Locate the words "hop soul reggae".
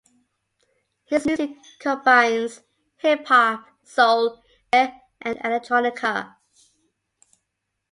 3.27-4.99